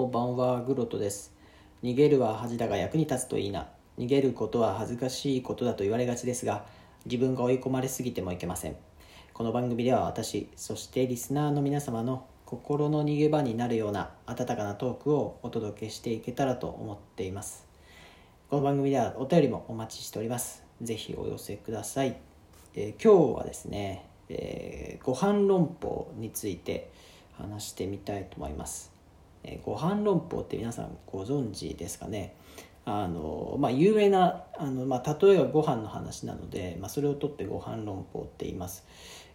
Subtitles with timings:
[0.00, 1.30] こんばんは、グロトです。
[1.82, 3.68] 逃げるは恥だが役に立つといいな。
[3.98, 6.64] 逃げることは恥ずかしいことだと言われがちですが、
[7.04, 8.76] 自分が追い込まれすぎてもいけません。
[9.34, 17.66] この番組では私、そしてリスナーの皆様の心の逃げ場になるような温かなトークをお届けしていけたらと思っています。
[18.48, 20.64] この番組ではお便りもお待ちしております。
[20.80, 22.16] ぜひお寄せください。
[22.74, 26.90] えー今日はですね、えーご飯論法について
[27.36, 28.98] 話してみたいと思います。
[29.44, 32.34] えーご飯論法って皆さんご存知ですかね？
[32.84, 38.86] あの、まあ、有名なあの、まあ、例えがご飯の話なので、まあ、それをとってご飯論法って言います、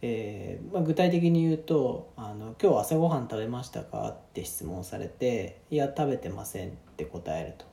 [0.00, 7.66] えーまあ、具体的に言うとあの「今日朝ごはん食べましたか?」って質問されて「いや食べてません」って答えると。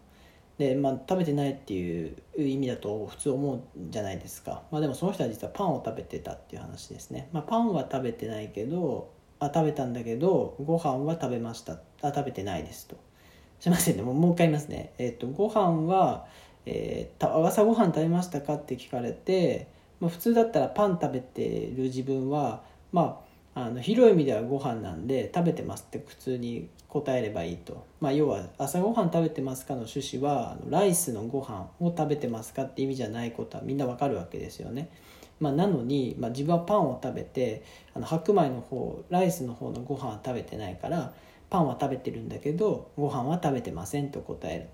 [0.58, 11.80] で、まあ、食べてないっていう意味だと普通思うじゃないですか、まあ、でもその人は実はパンを食べてたっていう話ですね、まあ、パンは食べてないけどあ食べたんだけどご飯は食べました。
[12.02, 12.98] あ食べてないですと。
[13.60, 14.04] すいませんね。
[14.04, 14.94] もうもう一回言いますね。
[14.98, 16.26] えっ、とご飯は、
[16.66, 19.68] えーた朝ごはん食べましたかって聞かれて、
[20.00, 34.90] まあ、普通だったらパン食べてる自分はまああの広い意味ではご飯なんで食べてますって普通に答えればいいと、まあ、要は朝ごはん食べてますかの趣旨はライスのご飯を食べてますかって意味じゃないことはみんなわかるわけですよね。
[35.40, 41.14] まあ、なのに、まあ、自分はパンを食べてあの白米の方ライスの方のご飯は食べてないから
[41.50, 44.68] パンは食べてるんだけどご飯は食べてませんと答える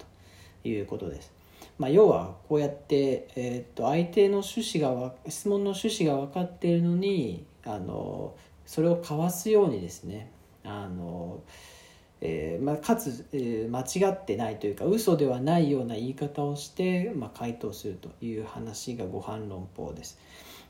[0.63, 1.31] ということです。
[1.77, 10.31] まあ、要はこうやって、えー、と相手の趣旨が質問の趣旨が分かっているのにあのそれをかわすようにですね
[10.63, 11.41] あの、
[12.21, 20.17] えーまあ、かつ、えー間違ってないというか嘘ではないような言い方をして、まあ、回答するという話がご飯論法です。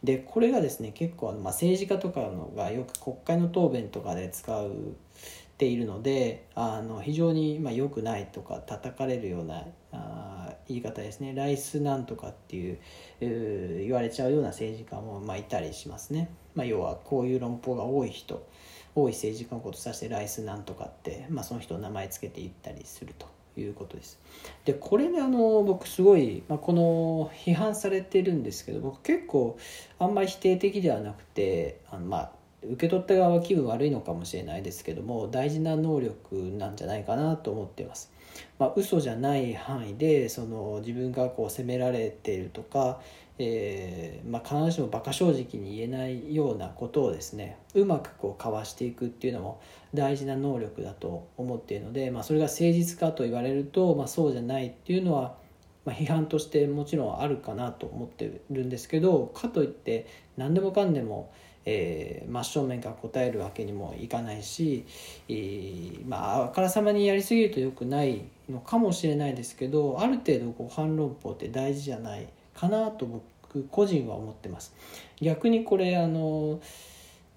[0.05, 12.77] でこれがですね結構あの、まあ、政治家とかのがよく国会の答弁とかで使うっているのであの非常にまあ良くないとか叩かれるようなあ言い方ですねライスなんとかっていう
[13.19, 18.47] 言われちゃうような政治家もまあいたりしますね、まあ、要はこういう論法が多い人
[18.95, 23.34] 多い政治家のことを指してライスなんとかって、まあ、その人の名前つけて言ったりすると。
[23.61, 24.19] いうことです
[24.65, 29.57] でこれねあの僕すごい、まあ、この批判されてるんですけど僕結構
[29.99, 32.31] あんまり否定的ではなくてあのまあ
[32.63, 38.11] 受け取った側は気分悪いのかもしれないですけども大事な能力なんじゃないかなと思ってます。
[38.59, 42.99] まあ、嘘じゃない範囲でその自分がこう責められているとか、
[43.37, 49.61] えーまあ、必ずしも馬鹿正直に言えないようなことをですねうまくこうかわしていくっていうのも
[49.93, 55.35] 大事な能力だと思っているので、まあ、それが誠実かと言われると、まあ、そうじゃないっていうのは、
[55.83, 60.07] まあ、批判としてもちろんあるかなと思ってるんですけどかといって
[60.37, 61.33] 何でもかんでも、
[61.65, 64.85] えー真正面から答えるわけにもいかないし、
[65.27, 74.73] えーまああからさまにやりすぎると良くないのかもしれないですけどある程度ご飯論法って大事じゃないかなと僕個人は思ってます。
[75.21, 76.59] 逆にこれあの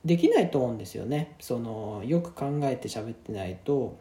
[0.05, 3.99] できないと思うんですよねそのよく考えて喋ってないと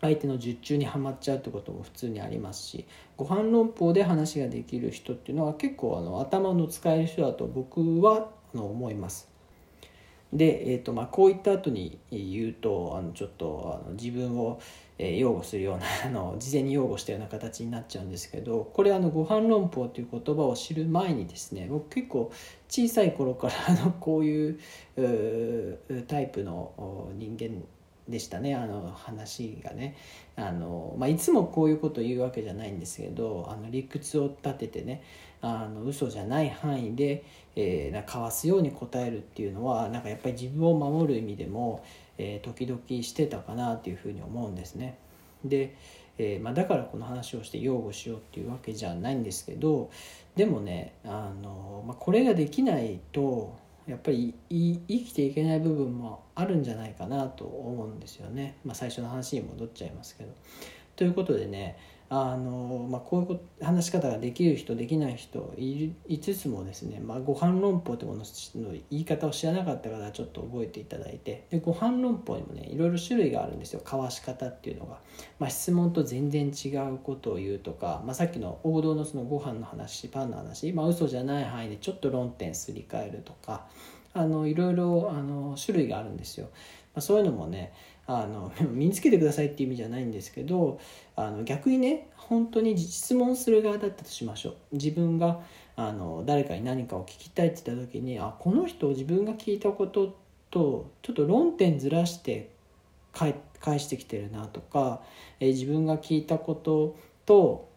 [0.00, 9.33] 相手の術中にはまっちゃうってことも普通にありますしご飯論法で話ができる人っていうのは結構あの頭の使える人だと僕はあの思います。
[10.34, 14.60] で、えーとまあ、こういった後に言うとあのちょっとあの自分を、
[14.98, 22.30] えー擁護するような あの事前に擁護したような形になっちゃうんですけどこれあのご飯論法という言葉を知る前にですね僕結構
[22.68, 24.58] 小さい頃からあのこういう
[26.06, 27.64] タイプの人間
[28.08, 28.54] でしたね。
[28.54, 29.96] あの話がね。
[30.36, 35.02] あの、まあ、いつもこういうことを言うわけじゃないんですけどあの理屈を立ててね
[35.44, 37.24] あの嘘じゃない範囲で、
[37.56, 41.84] えーなかわすように答えるっていうのはなんかやっぱり自分を守る意味でも、
[42.18, 44.98] えー時々してたかなっていうふうに思うんですね。
[45.44, 45.74] で、
[46.18, 49.90] えーまあ、だからこの話をして擁護しようっていうわけじゃないんですけど
[50.36, 53.56] でもねあの、まあ、これができないと
[53.86, 60.30] やっぱり生きていけない部分もあるんじゃないかなと思うんですよね、まあ、最初の話に戻っちゃいますけど。
[60.96, 61.76] ということでね
[62.10, 73.80] あの、まあ、こういう話し方ができる人できない人いつつもですね、まあ、ご飯論法というものの言い方を知らなかった方はちょっと覚えていただいてでご飯論法にもねいろいろ種類があるんですよ。
[73.82, 74.98] 交わし方っていうのが、
[75.38, 83.66] まあ、質問と全然違うことを言うとか、まあ、さっきの王道のそのご飯の話パンの話、まあ嘘じゃない範囲でちょっと論点すり替えるとか
[84.14, 86.46] あのいろいろあの種類があるんですよ。
[86.94, 87.72] まあ、そういうのもね
[88.06, 90.78] あの 身につけてくださいっていう意味じゃないんですけど
[91.16, 95.40] あの逆にね本当に質問する側だったとしましょう自分が
[95.76, 100.14] あの誰かに何かを聞きたいって言った時にあこの人自分が聞いたこと
[100.50, 102.50] とちょっと論点ずらして
[103.12, 105.02] 返返してきてるなとか、
[105.40, 106.96] えー自分が聞いたこと
[107.26, 107.68] と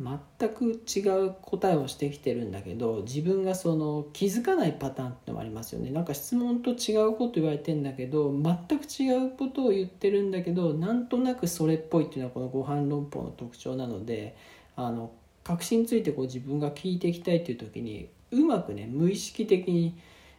[0.00, 5.90] 全く違う答えをしてきてるんだけど自分がその気づかないパターンってのもありますよね。
[5.90, 14.36] なんか質問と違うこと言われてんだけど全く違うことを言ってるんだけどなんとなくそれっぽいっていうのはこのご飯論法の特徴なので
[14.76, 15.10] あの
[15.42, 19.98] 確信についてこう自分が聞いていきたいっていう時にうまくね無意識的に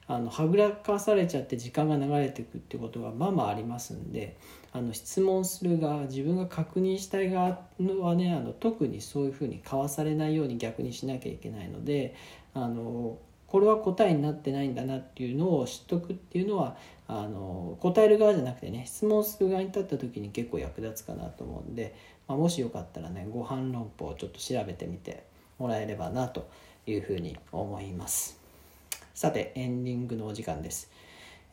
[0.09, 4.38] あのはぐらかされちゃって時間が流れていくってことがまあまあありますんで
[4.73, 12.15] あの質問する側自分が確認したい側はねあの特にそういうふうにかわされないように逆にしなきゃいけないので
[12.56, 16.75] あのこれは答えになってないんだなっていうのを知っとくっていうのは
[17.07, 21.95] あの答える側じゃなくてね質問する側に立った時に結構役立つかなと思うんで、
[22.27, 25.23] まあ、もしよかったらねご飯論法をちょっと調べてみて
[25.59, 26.50] もらえればなと
[26.88, 28.38] いうふうに思います。
[29.19, 30.89] さてエンディングのお時間です、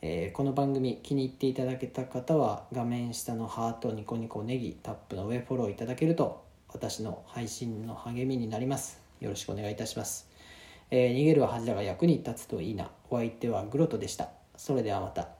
[0.01, 9.01] えーこの番組気に入っていただけた方は画面下のハートニコニコネギタップの上フォローいただけると私の配信の励みになります。
[9.19, 10.29] よろしくお願いいたします、
[10.91, 12.89] えー逃げるは恥だが役に立つといいな。
[13.09, 14.29] お相手はグロトでした。
[14.55, 15.36] それではまた。